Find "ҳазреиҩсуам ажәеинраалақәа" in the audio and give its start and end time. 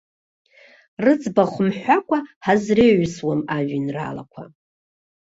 2.45-4.43